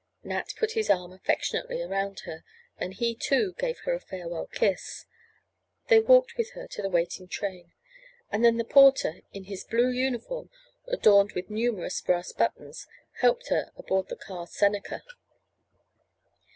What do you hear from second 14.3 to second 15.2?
"Seneca."